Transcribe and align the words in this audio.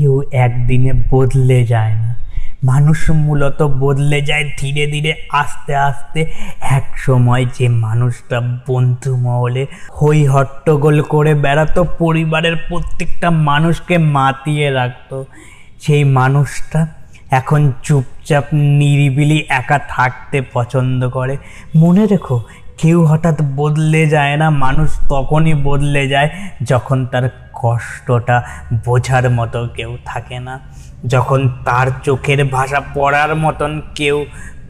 কেউ 0.00 0.22
একদিনে 0.32 0.92
বদলে 1.10 1.66
যায় 1.66 1.94
না। 1.94 2.16
মানুষ 2.64 3.10
মূলত 3.10 3.62
বদলে 3.62 4.20
যায় 4.20 4.50
ধীরে 4.58 4.86
ধীরে, 4.86 5.14
আস্তে 5.32 5.76
আস্তে। 5.76 6.20
এক 6.60 6.98
সময় 6.98 7.44
যে 7.58 7.68
মানুষটা 7.68 8.40
বন্ধু 8.68 9.16
মহলে 9.16 9.66
হই 10.02 10.26
হট্টগোল 10.26 11.02
করে 11.02 11.34
বেড়াতো, 11.34 11.84
পরিবারের 11.98 12.56
প্রত্যেকটা 12.68 13.30
মানুষকে 13.30 13.98
মাতিয়ে 13.98 14.70
রাখতো। 14.70 15.24
সেই 15.80 16.04
মানুষটা 16.04 16.86
এখন 17.30 17.72
চুপচাপ, 17.82 18.44
নিরিবিলি, 18.52 19.46
একা 19.48 19.78
থাকতে 19.88 20.42
পছন্দ 20.52 21.08
করে। 21.08 21.36
মনে 21.76 22.06
রেখো, 22.06 22.42
কেউ 22.78 23.04
হঠাৎ 23.04 23.42
বদলে 23.56 24.06
যায় 24.06 24.36
না, 24.36 24.50
মানুষ 24.50 25.08
তখনই 25.08 25.54
বদলে 25.54 26.08
যায় 26.08 26.28
যখন 26.62 27.06
তার 27.06 27.28
কষ্টটা 27.62 28.36
বোঝার 28.84 29.24
মতো 29.30 29.60
কেউ 29.76 29.90
থাকে 30.04 30.38
না। 30.40 30.54
যখন 31.06 31.40
তার 31.64 31.86
চোখের 32.04 32.40
ভাষা 32.56 32.80
পড়ার 32.94 33.30
মতন 33.34 33.72
কেউ 33.94 34.16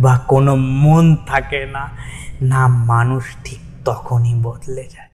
বা 0.00 0.14
কোনো 0.28 0.52
মন 0.82 1.04
থাকে 1.26 1.62
না 1.66 1.84
না 2.42 2.62
মানুষ 2.92 3.24
ঠিক 3.44 3.60
তখনই 3.84 4.34
বদলে 4.42 4.84
যায়। 4.94 5.10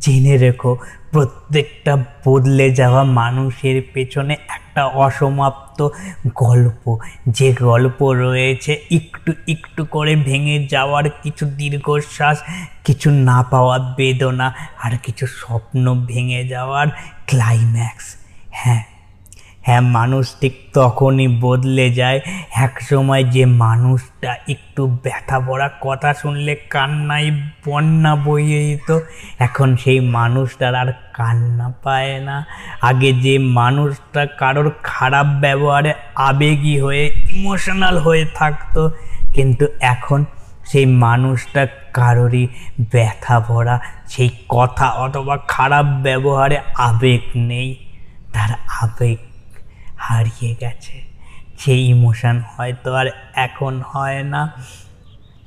জেনে 0.00 0.36
রেখো, 0.36 0.78
প্রত্যেকটা 1.12 1.96
বদলে 2.24 2.70
যাওয়া 2.70 3.02
মানুষের 3.04 3.82
পেছনে 3.92 4.36
একটা 4.48 4.86
অসমাপ্ত 4.86 5.88
গল্প। 6.34 6.98
যে 7.28 7.52
গল্প 7.52 8.02
রয়েছে 8.02 8.78
একটু 8.90 9.32
একটু 9.48 9.84
করে 9.84 10.16
ভেঙে 10.16 10.66
যাওয়ার 10.66 11.10
কিছু 11.22 11.46
দীর্ঘশ্বাস, 11.46 12.38
কিছু 12.84 13.10
না 13.10 13.42
পাওয়া 13.42 13.78
বেদনা 13.78 14.54
আর 14.82 14.92
কিছু 15.02 15.26
স্বপ্ন 15.26 16.04
ভেঙে 16.06 16.48
যাওয়ার 16.48 16.86
ক্লাইম্যাক্স 17.26 18.16
হ্যাঁ 18.50 18.97
হ্যাঁ 19.68 19.84
মানুষ 19.98 20.24
ঠিক 20.40 20.54
তখনই 20.76 21.28
বদলে 21.44 21.86
যায়। 22.00 22.18
এক 22.66 22.74
সময় 22.90 23.22
যে 23.34 23.44
মানুষটা 23.64 24.30
একটু 24.54 24.82
ব্যথা 25.04 25.38
ভরা 25.40 25.68
কথা 25.80 26.10
শুনলে 26.14 26.54
কান্নায় 26.74 27.30
বন্যা 27.64 28.12
বইয়ে 28.24 28.60
দিত, 28.68 28.90
এখন 29.38 29.68
সেই 29.76 29.98
মানুষটার 30.16 30.74
আর 30.74 30.90
কান্না 31.18 31.68
পায় 31.84 32.14
না। 32.28 32.36
আগে 32.80 33.10
যে 33.24 33.34
মানুষটা 33.38 34.22
কারোর 34.40 34.68
খারাপ 34.90 35.26
ব্যবহারে 35.44 35.92
আবেগী 36.28 36.76
হয়ে 36.80 37.04
ইমোশনাল 37.36 37.96
হয়ে 37.98 38.24
থাকতো, 38.34 38.82
কিন্তু 39.34 39.64
এখন 39.92 40.20
সেই 40.70 40.86
মানুষটা 41.06 41.62
কারোরই 41.98 42.44
ব্যথা 42.92 43.36
ভরা, 43.40 43.76
সেই 44.12 44.30
কথা 44.48 44.86
অথবা 45.04 45.34
খারাপ 45.48 45.86
ব্যবহারে 46.06 46.56
আবেগ 46.88 47.22
নেই। 47.50 47.68
তার 48.34 48.50
আবেগ 48.82 49.18
হারিয়ে 50.08 50.52
গেছে। 50.60 50.96
সেই 51.58 51.80
ইমোশন 51.88 52.36
হয়তো 52.52 52.88
আর 52.94 53.06
এখন 53.36 53.72
হয় 53.86 54.20
না। 54.22 54.42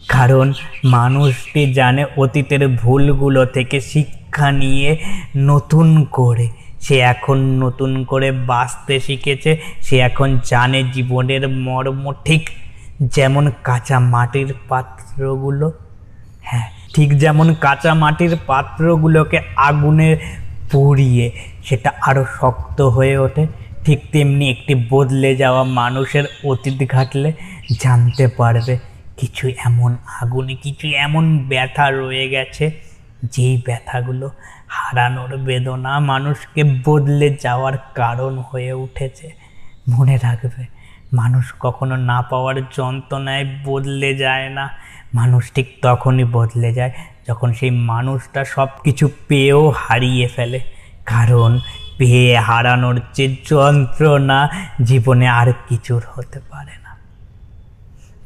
কারণ 0.08 0.54
মানুষটি 0.84 1.62
জানে 1.74 2.06
অতীতের 2.18 2.64
ভুলগুলো 2.68 3.42
থেকে 3.46 3.78
শিক্ষা 3.82 4.48
নিয়ে 4.52 4.90
নতুন 5.38 5.88
করে। 6.12 6.48
সে 6.82 6.96
এখন 7.14 7.38
নতুন 7.64 7.92
করে 8.04 8.32
বাঁচতে 8.32 8.96
শিখেছে। 9.00 9.52
সে 9.82 9.96
এখন 10.00 10.30
জানে 10.44 10.80
জীবনের 10.84 11.44
মর্ম 11.48 12.04
ঠিক 12.26 12.44
যেমন 13.16 13.52
কাঁচা 13.64 13.98
মাটির 14.14 14.50
পাত্রগুলো। 14.70 15.68
হ্যাঁ 16.42 16.68
ঠিক 16.94 17.10
যেমন 17.18 17.48
কাঁচা 17.62 17.92
মাটির 17.94 18.34
পাত্রগুলোকে 18.48 19.40
আগুনে 19.56 20.10
পুড়িয়ে 20.72 21.28
সেটা 21.66 21.90
আরও 22.02 22.24
শক্ত 22.40 22.82
হয়ে 22.96 23.16
ওঠে। 23.18 23.44
ঠিক 23.86 24.00
তেমনি 24.12 24.50
একটি 24.50 24.74
বদলে 24.90 25.36
যাওয়া 25.36 25.64
মানুষের 25.64 26.24
অতীত 26.44 26.92
ঘাটলে 26.92 27.34
জানতে 27.80 28.28
পারবে, 28.28 28.80
কিছু 29.18 29.52
এমন 29.66 29.98
আগুনে, 30.22 30.56
কিছু 30.56 30.88
এমন 30.88 31.38
ব্যথা 31.48 31.92
রয়ে 31.92 32.30
গেছে, 32.30 32.72
যেই 33.24 33.62
ব্যথাগুলো 33.66 34.32
হারানোর 34.68 35.38
বেদনা 35.38 36.00
মানুষকে 36.00 36.64
বদলে 36.86 37.38
যাওয়ার 37.42 37.78
কারণ 37.96 38.38
হয়ে 38.38 38.74
উঠেছে। 38.74 39.32
মনে 39.90 40.18
রাখবে, 40.18 40.66
মানুষ 41.14 41.54
কখনো 41.60 41.96
না 41.96 42.22
পাওয়ার 42.22 42.56
যন্ত্রণায় 42.78 43.46
বদলে 43.66 44.18
যায় 44.18 44.50
না। 44.50 44.70
মানুষ 45.14 45.52
ঠিক 45.56 45.68
তখনই 45.82 46.24
বদলে 46.24 46.74
যায় 46.74 46.92
যখন 47.28 47.54
সেই 47.54 47.70
মানুষটা 47.70 48.44
সব 48.46 48.68
কিছু 48.84 49.10
পেয়েও 49.28 49.74
হারিয়ে 49.78 50.28
ফেলে। 50.28 50.60
কারণ 51.06 51.60
পেয়ে 52.02 52.40
হারানোর 52.40 53.02
যে 53.14 53.36
যন্ত্রণা 53.50 54.50
জীবনে 54.84 55.28
আর 55.28 55.54
কিছুর 55.70 56.04
হতে 56.14 56.40
পারে 56.40 56.72
না। 56.84 56.98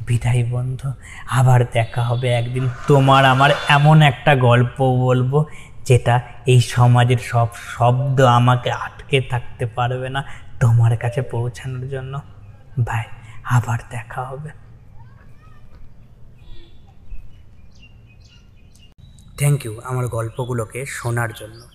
বিদায় 0.07 0.45
বন্ধু, 0.51 0.91
আবার 1.29 1.65
দেখা 1.73 2.03
হবে 2.03 2.29
একদিন। 2.29 2.69
তোমার 2.87 3.25
আমার 3.25 3.49
এমন 3.67 4.01
একটা 4.01 4.35
গল্প 4.35 4.81
বলব, 4.81 5.45
যেটা 5.85 6.21
এই 6.45 6.61
সমাজের 6.61 7.17
সব 7.17 7.47
শব্দ 7.55 8.21
আমাকে 8.21 8.71
আটকে 8.71 9.21
থাকতে 9.21 9.65
পারবে 9.65 10.09
না 10.09 10.23
তোমার 10.59 10.97
কাছে 10.97 11.21
পৌঁছানোর 11.21 11.89
জন্য। 11.89 12.21
ভাই 12.85 13.03
আবার 13.43 13.79
দেখা 13.89 14.23
হবে। 14.23 14.49
থ্যাংক 19.37 19.65
ইউ 19.65 19.81
আমার 19.83 20.07
গল্পগুলোকে 20.07 20.85
শোনার 20.85 21.29
জন্য। 21.35 21.74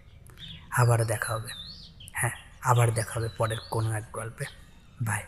আবার 0.71 1.05
দেখা 1.05 1.33
হবে। 1.33 1.49
হ্যাঁ 2.13 2.31
আবার 2.61 2.91
দেখা 2.91 3.19
হবে 3.19 3.29
পরের 3.37 3.57
কোনো 3.71 3.91
এক 3.91 4.03
গল্পে। 4.13 4.45
বাই 5.01 5.23